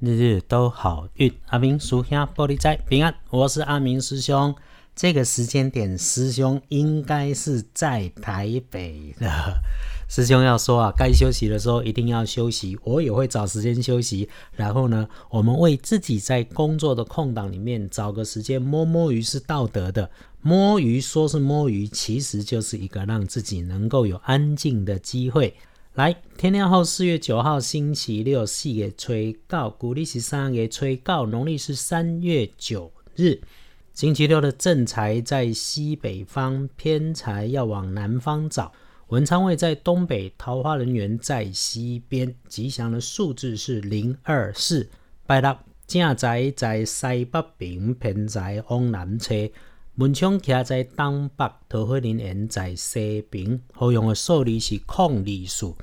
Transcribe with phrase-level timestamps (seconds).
[0.00, 1.30] 日日都好运。
[1.48, 4.54] 阿明叔兄玻璃仔平安，我是阿明师兄。
[4.96, 9.60] 这个时间点，师兄应该是在台北的。
[10.08, 14.26] 师兄要说啊，该休息的时候一定要休息，我也会找时间休息。
[14.52, 20.10] 然后呢，我们为自己在工作的空档里面找个时间摸摸鱼是道德的。
[20.40, 25.54] 摸鱼说是摸鱼，其实就是一个让自己能够有安静的机会。
[25.94, 33.40] 来，天亮后四月九号星期六，四月吹告，古历是三月吹告，农历是三月九日。
[33.92, 38.72] 星期六的正财在西北方，偏财要往南方找。
[39.08, 42.32] 文昌位在东北，桃花人缘在西边。
[42.46, 44.88] 吉祥的数字是零二四。
[45.26, 49.34] 拜六正财在西北边，偏财往南车。
[50.00, 53.60] 文昌徛在东北，桃花人缘在西边。
[53.74, 55.76] 好用的数字是空理数。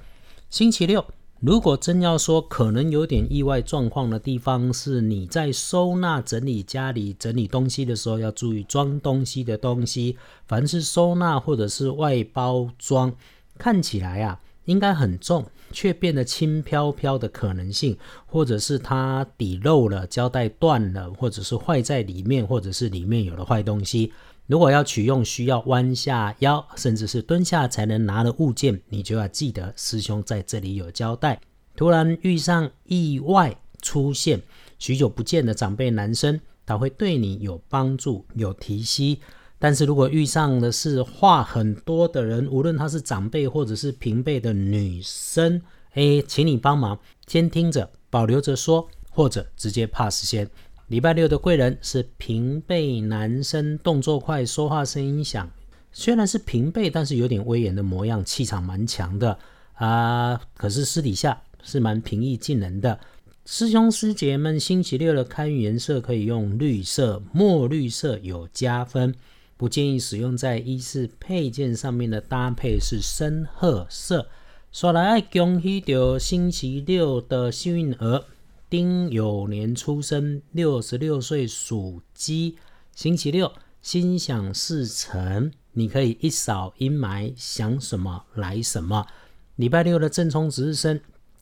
[0.50, 1.06] 星期六，
[1.40, 10.18] 如果真要说可能有点意外状况的地方，是你在收纳整理家里整理东西的时候，要注意装东西的东西。
[10.48, 13.14] 凡是收纳或者是外包装，
[13.60, 24.14] 看起来啊应该很重，却变得轻飘飘的可能性，或者是它底漏了，胶带断了，或者是坏在里面，或者是里面有了坏东西。
[24.46, 31.40] 如果要取用需要弯下腰，甚至是蹲下才能拿的物件，你就要记得师兄在这里有交代。
[31.76, 34.42] 突然遇上意外出现，
[34.80, 39.18] 许久不见的长辈男生，他会对你有帮助、有提携。
[39.60, 45.62] 但是如果遇上的是话很多的人，无论他是长辈或者是平辈的女生，
[45.94, 50.48] 哎，请你帮忙，先听着，保留着说，或者直接 pass 先。
[50.88, 55.50] 礼拜六的贵人是平辈男生，动作快，说话声音响。
[55.92, 59.38] 虽然是平辈，但是有点威严的模样，气场蛮强的
[59.74, 60.40] 啊。
[60.54, 63.00] 可是私底下是蛮平易近人的。
[63.46, 69.16] 师兄师姐们，星期六的开运颜色可以用绿色，墨绿色有加分。
[69.58, 74.30] 不建议使用在衣饰配件上面的搭配是深褐色。
[74.72, 78.24] 说来爱恭喜到星期六的幸运儿。
[78.70, 82.58] 丁酉年出生，六十六岁属鸡，
[82.94, 83.50] 星期六
[83.82, 89.08] 心想事成，你可以一扫阴霾，想什么来什么。
[89.56, 91.00] 礼拜六的正冲值日生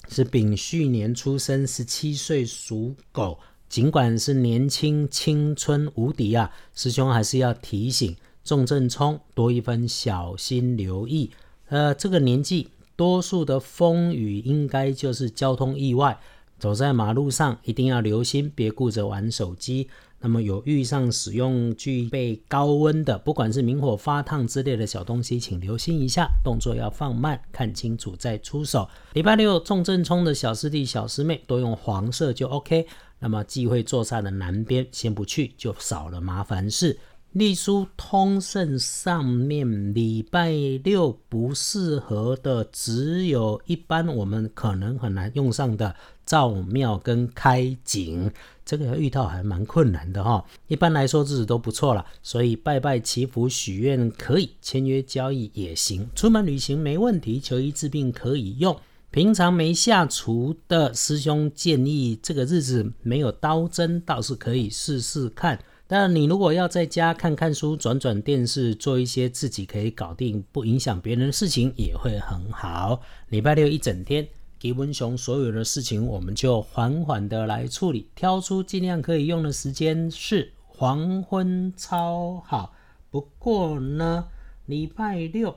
[0.08, 11.32] 是丙戌年出生，十七岁属狗，尽管是年轻青春无敌啊，师兄还是要提醒重正冲多一分小心留意。
[11.70, 16.18] 呃，这个年纪多数的风雨应该就是交通意外。
[16.58, 19.90] 走在马路上一定要留心，别顾着玩手机。
[20.22, 28.88] 那么有遇上使用具备高温的，不管是明火发烫之类的小东西，请留心一下，动作要放慢，看清楚再出手。
[29.14, 32.88] 礼拜六重正冲的小师弟小师妹都用黄色就 OK。
[33.20, 36.98] 那么忌讳坐煞的南边先不去，就少了麻烦事。
[37.32, 40.54] 隶书通胜上面礼拜
[40.86, 45.94] 六不适合的，只有一般我们可能很难用上的
[46.24, 48.32] 造庙跟开井，
[48.64, 50.46] 这个遇到还蛮困难的哈。
[50.70, 58.80] 一般来说日子都不错了，所以拜拜祈福许愿可以，签约交易也行，出门旅行没问题，求医治病可以用。
[59.16, 65.58] 平常没下厨的师兄建议，这个日子没有刀针，倒是可以试试看。
[65.88, 73.00] 但你如果要在家看看书、转转电视，做一些自己可以搞定、不影响别人的事情，也会很好。
[73.30, 74.28] 礼拜六一整天，
[74.60, 82.74] 吉文雄所有的事情，我们就缓缓的来处理，挑出尽量可以用的时间是黄昏，超好。
[83.10, 84.26] 不过呢，
[84.66, 85.56] 礼拜六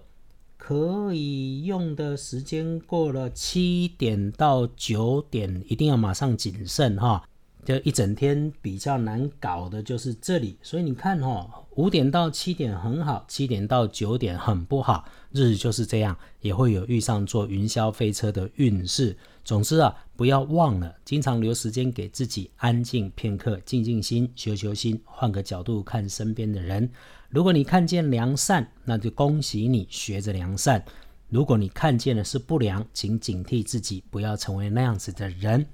[0.58, 7.24] 可以用的时间过了七点到九点，一定要马上谨慎哈。
[7.64, 19.14] 就一整天比较难搞的就是这里，所以你看哈，五点到七点很好，七点到九点很不好，日子就是这样，也会有遇上坐云霄飞车的运势。
[19.44, 26.90] 总之啊，不要忘了，经常留时间给自己安静片刻，静静心，修修心，换个角度看身边的人。
[27.28, 30.80] 如果你看见良善，那就恭喜你学着良善；
[31.28, 35.66] 如果你看见的是不良，请警惕自己，不要成为那样子的人。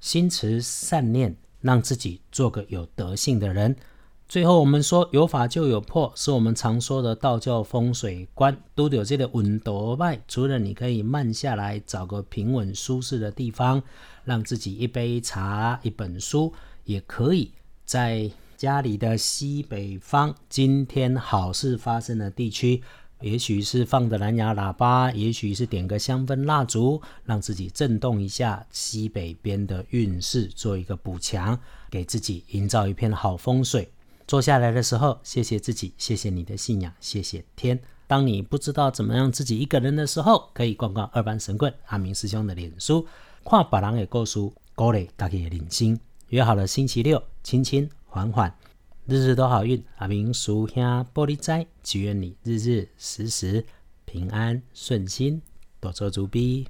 [0.00, 3.76] 心持善念，让自己做个有德性的人。
[4.26, 8.56] 最后，我们说有法就有破，是我们常说的道教风水观。
[8.74, 13.82] 都有这个稳夺外，除了你可以慢下来，找个平稳舒适的地方，
[14.24, 16.54] 让自己一杯茶、一本书，
[16.84, 17.52] 也可以
[17.84, 22.82] 在家里的西北方，今天好事发生的地区，
[23.20, 31.58] 也许是放的蓝牙喇叭，也许是点个香氛蜡烛，让自己震动一下西北边的运势，做一个补强，
[31.90, 33.90] 给自己营造一片好风水。
[34.26, 37.78] 坐下来的时候，谢谢自己，谢谢你的信仰，谢谢天。
[38.06, 43.06] 当你不知道怎么样自己一个人的时候，可以逛逛二班神棍阿明师兄的脸书，
[43.44, 44.38] 看别人的故事，
[44.74, 45.98] 鼓励自己的人心。
[46.28, 48.54] 约好了星期六，亲亲缓缓。
[49.06, 53.66] 日日都好运，阿明叔兄玻璃斋，祈愿你日日时时
[54.04, 55.42] 平安顺心，
[55.80, 56.64] 多做主逼。